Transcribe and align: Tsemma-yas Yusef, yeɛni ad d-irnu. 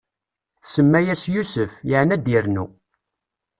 Tsemma-yas 0.63 1.23
Yusef, 1.35 1.73
yeɛni 1.89 2.13
ad 2.15 2.21
d-irnu. 2.25 2.65